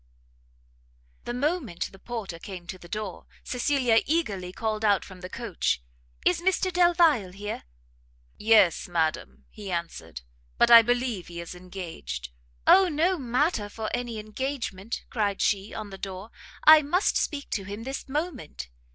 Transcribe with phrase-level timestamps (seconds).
[1.25, 5.83] The moment the porter came to the door, Cecilia eagerly called out from the coach,
[6.25, 7.65] "Is Mr Delvile here?"
[8.35, 10.21] "Yes, madam," he answered,
[10.57, 12.29] "but I believe he is engaged."
[12.65, 16.31] "Oh no matter for any engagement!" cried she, "on the door,
[16.63, 18.69] I must speak to him this moment!"